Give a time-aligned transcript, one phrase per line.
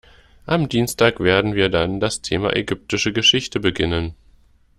[0.47, 4.15] Am Dienstag werden wir dann das Thema ägyptische Geschichte beginnen.